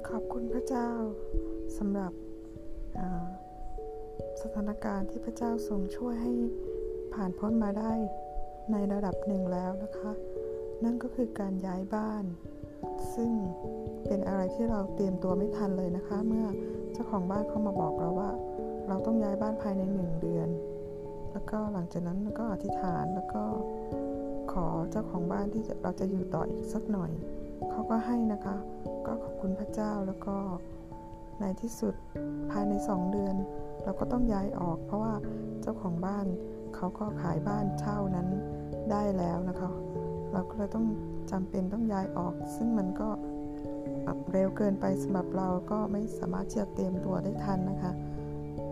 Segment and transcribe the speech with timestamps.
[0.00, 0.90] จะขอบคุณพระเจ้า
[1.78, 2.12] สำหรับ
[4.42, 6.32] สถานการณ์ที่พระเจ้าทรงช่วยให้
[7.14, 7.92] ผ่านพ้นมาได้
[8.72, 10.12] ในระดับหนึ่งแล้วนะคะ
[10.84, 12.24] นั่นก็คือการย้ายบ้าน
[13.14, 13.30] ซึ่ง
[14.06, 16.46] เป็นอะไรที่เราเตรียมตัวไม่ทันเลยนะคะ เมื่อ
[16.92, 18.30] เจ้าของบ้านเข้ามาบอกเราว่า
[18.88, 20.48] เราต้องย้ายบ้านภายในหนึ่งเดือน
[21.32, 23.42] แล้วก็หลังจากนั้นก็อธิษฐานแล้วก็
[24.52, 27.12] ขอเจ้าของบ้านที่เราจะอยู่ต่ออีกสักหน่อย
[27.70, 28.56] เขาก็ให้นะคะ
[29.06, 30.36] ก็ขอบคุณพระเจ้าแล้วก็
[31.40, 31.94] ในที่สุด
[32.50, 33.34] ภายในสองเดือน
[33.84, 35.14] เราก็ต้องย้ายออก เพราะว่า
[35.62, 36.26] เจ้าของบ้าน
[36.74, 38.28] เขาก็ขายบ้านเช่านั้น
[38.90, 39.70] ได้แล้วนะคะ
[40.32, 40.86] เราก็เลยต้อง
[41.30, 43.08] จำเป็นต้องย้ายออก ซึ่งมันก็
[44.32, 47.92] เร็วเกินไปสำหรับเราก็ไม่สามารถที่จะเตรียมตัวได้ทันนะคะ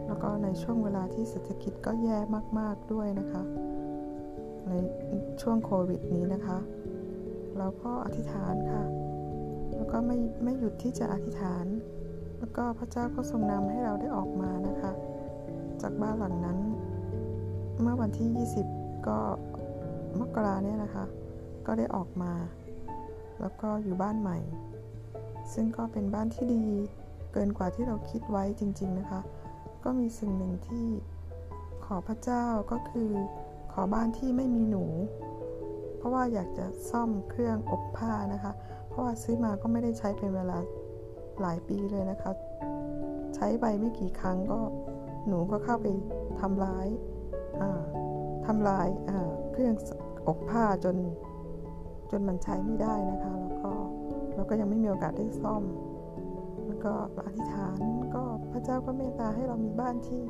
[0.06, 2.18] แล้วก็ในช่วงเวลาที่เศรษฐกิจก็แย่
[2.58, 3.42] มากๆด้วยนะคะ
[4.68, 4.72] ใน
[5.42, 6.58] ช่วงโควิดนี้นะคะ
[7.58, 8.84] เราก็อธิษฐานค่ะ
[9.74, 11.66] แล้วก็ไม่ไม่หยุดที่จะอธิษฐาน
[12.38, 14.92] แล้วก็พระเจ้าก็ทรงนำให้เราได้ออกมานะคะ
[15.82, 16.58] จากบ้านหลังนั้น
[17.80, 19.18] เมื่อวันที่ 20 ก็
[20.18, 21.04] มกราเนี่ยนะคะ
[21.66, 22.32] ก็ได้ออกมา
[23.40, 24.38] แล้วก็อยู่บ้านใหม่
[25.52, 26.64] ซึ่งก็เป็นบ้านที่ดี
[27.32, 29.20] เกินกว่าที่เราคิดไว้จริง ๆนะคะ
[29.84, 30.86] ก็มีสิ่งหนึ่งที่
[31.84, 33.10] ขอพระเจ้าก็คือ
[33.72, 34.84] ขอบ้านที่ไม่มีหนู
[36.06, 38.52] ราะว่าอยากจะซ่อมเครื่องอบผ้านะคะ
[38.88, 40.58] เพราะว่าซื้อมาก็ไม่ได้ใช้เป็นเวลา
[41.40, 42.32] หลายปีเลยนะคะ
[43.34, 44.60] ใช้ไปไม่กี่ครั้งก็
[45.26, 45.86] หนูก็เข้าไป
[46.40, 46.88] ทำร้าย
[48.46, 48.88] ทำลาย
[49.52, 49.74] เครื่อง
[50.28, 50.96] อบผ้าจน
[52.10, 53.72] จนมันใช้ไม่ได้นะคะ แล้วก็
[54.34, 55.62] เราก็ยังไม่มีโอกาสได้ซ่อม
[56.66, 56.92] แล้วก็
[57.26, 57.78] อธิษฐาน
[58.14, 60.22] ก็พระเจ้าก็เมตตาให้เรามีบ้านที่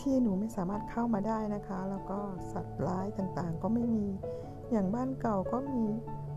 [0.00, 2.18] ที่หนูไม่สามารถเข้ามาได้นะคะ แล้วก็
[2.52, 4.06] สัตว์ร้ายต่างๆ ก็ไม่มี
[4.70, 5.82] อย่างบ้านเก่าก็มี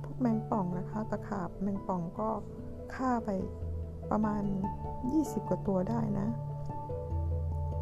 [0.04, 2.30] พวกแมงป่องนะคะ ตะขาบแมงป่องก็
[2.94, 3.30] ฆ่าไป
[4.11, 4.44] ประมาณ
[4.95, 6.28] 20 กว่าตัวได้นะ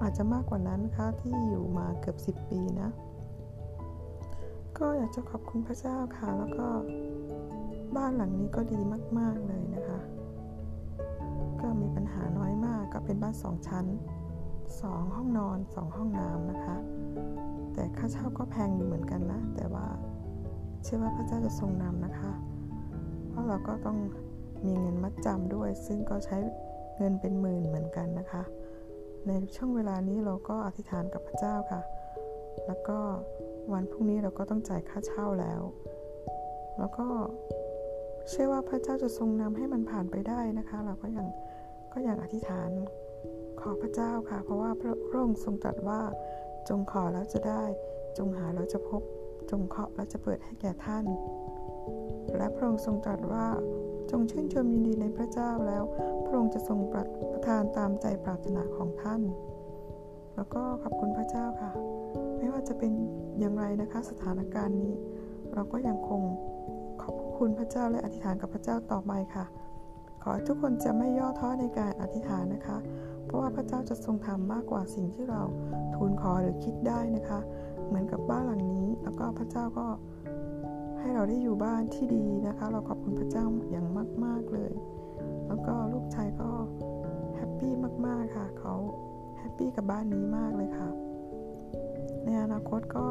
[0.01, 2.89] อาจจะมากกว่านั้นคะที่อยู่มาเกือบ 10 ปีนะ
[4.77, 6.67] ก็อยากจะขอบคุณพระเจ้าค่ะ แล้วก็
[7.95, 8.79] บ้านหลังนี้ก็ดี
[9.19, 9.99] มาก ๆ เลยนะคะ
[11.61, 13.85] ก็มีปัญหาน้อยมากก็เป็นบ้านสองชั้น
[14.81, 16.77] สองห้องนอนสองห้องน้ำนะคะ
[17.73, 19.85] แต่ค่าเช่าก็แพงอยู่เหมือนกันนะ แต่ว่า
[20.83, 22.31] เชื่อว่าพระเจ้าจะทรงนำนะคะ
[23.29, 23.97] เพราะเราก็ต้อง
[24.65, 26.37] มีเงินมัดจำด้วย ซึ่งก็ใช้
[26.97, 28.43] เงินเป็นหมื่นเหมือนกันนะคะ
[29.27, 31.81] ในช่วงเวลานี้เราก็อธิษฐานกับพระเจ้าค่ะ
[32.67, 32.99] แล้วก็
[33.73, 35.61] วันพรุ่งนี้เราก็ต้องจ่ายค่าเช่าแล้ว
[36.77, 37.07] แล้วก็
[38.29, 41.27] เชื่อว่าพระเจ้าจะทรงนำให้มันผ่านไปได้นะคะ เราก็ยัง
[41.93, 42.69] ก็ยังอธิษฐาน
[43.67, 44.71] อพระเจ้าค่ะ เพราะว่า
[45.09, 46.01] พระองค์ทรงตรัสว่า
[46.69, 47.63] จงขอแล้วจะได้
[48.17, 49.01] จงหาแล้วจะพบ
[49.51, 51.05] จงเคาะแล้วจะเปิดให้แก่ท่าน
[52.37, 53.45] และพระองค์ทรงตรัสว่า
[54.11, 55.83] จงชื่นชมยินดีในพระเจ้าแล้ว
[56.25, 59.21] พระองค์จะทรงประทานตามใจปรารถนาของท่าน
[60.35, 61.71] แล้วก็ขอบคุณพระเจ้าค่ะ
[62.37, 62.91] ไม่ว่าจะเป็น
[63.39, 64.93] อย่างไรนะคะสถานการณ์นี้
[65.53, 66.21] เราก็ยังคง
[67.01, 69.45] ขอบคุณพระเจ้าและอธิษฐานกับพระเจ้าต่อไปค่ะ
[70.23, 72.77] ขอทุกคนจะไม่ย่อท้อในการอธิษฐานนะคะ
[73.27, 75.41] เพราะว่าพระเจ้าจะทรงทำมากกว่าสิ่งที่เรา
[75.95, 77.39] ทูลขอหรือคิดได้นะคะ
[77.87, 79.87] เหมือนกับบ้านหลังนี้ แล้วก็พระเจ้าก็
[80.99, 83.85] ให้เราได้อยู่บ้านที่ดีนะคะ เราขอบคุณพระเจ้าอย่าง
[84.25, 84.73] มาก ๆเลย
[85.47, 86.49] แล้วก็ลูกชายก็
[87.35, 87.71] happy
[88.05, 88.73] มากๆค่ะ เขา
[89.39, 90.89] happy กับบ้านนี้มากเลยค่ะ
[92.23, 93.07] ในอนาคตก็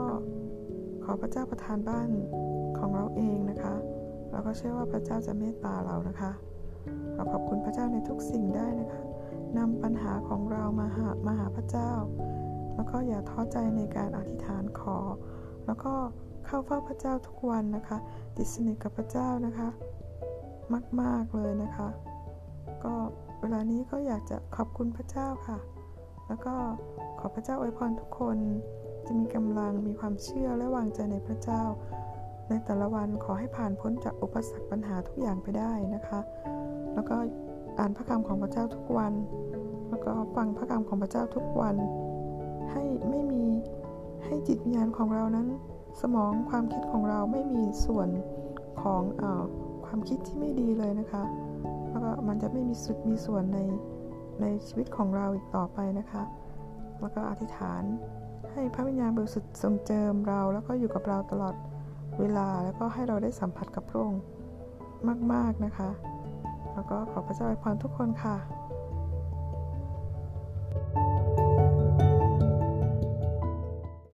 [1.04, 2.08] ขอพระเจ้าประทานบ้าน
[2.78, 3.74] ของเราเองนะคะ
[4.30, 6.30] เราก็เชื่อว่าพระเจ้าจะเมตตาเรานะคะ
[7.14, 9.05] เราขอบคุณพระเจ้าในทุกสิ่งได้นะคะ
[9.66, 11.90] นำปัญหาของเรามาหามาหาพระเจ้า
[12.74, 14.98] แล้วก็อย่าท้อใจในการอธิษฐานขอ
[15.66, 15.92] แล้วก็
[16.46, 17.98] เข้าเฝ้าพระเจ้าทุกวันนะคะ
[18.36, 19.68] ติดสนิทกับพระเจ้านะคะ
[21.00, 21.88] มาก ๆ เลยนะคะ
[22.84, 22.94] ก็
[23.40, 25.58] เวลานี้ก็อยากจะขอบคุณพระเจ้าค่ะ
[26.28, 26.54] แล้วก็
[27.18, 28.38] ขอพระเจ้าอวยพรทุกคน
[29.06, 31.62] จะมีกำลังมีความเชื่อและวางใจในพระเจ้า
[32.48, 36.20] ในแต่ละวันขอให้ผ่านพ้นจากอุปสรรคปัญหาทุกอย่างไปได้นะคะ
[36.94, 37.16] แล้วก็
[37.78, 39.12] อ่านพระคำของพระเจ้าทุกวัน
[39.88, 41.76] แล้วก็ฟังพระคำของพระเจ้าทุกวัน
[42.72, 43.44] ให้ไม่มี
[44.24, 45.46] ให้จิตวิญญาณของเรานั้น
[46.00, 48.08] สมองความคิดของเราไม่มีส่วน
[48.82, 49.24] ของอ
[49.86, 51.22] ความคิดที่ไม่ดีเลยนะคะ
[51.88, 53.58] แล้วก็มันจะไม่มีสุดมีส่วนใน
[54.40, 56.22] ในชีวิตของเราอีกต่อไปนะคะ
[57.00, 57.82] แล้วก็อธิษฐาน
[58.52, 61.54] ให้พระวิญญาณบริสุทธิ์ทรงเจิมเรา แล้วก็อยู่กับเราตลอด
[62.20, 64.22] เวลา แล้วก็ให้เราได้สัมผัสกับพระองค์
[65.32, 65.88] มาก ๆ นะคะ
[66.76, 68.65] แล้วก็ขอพระเจ้าอวยพรทุกคนค่ะ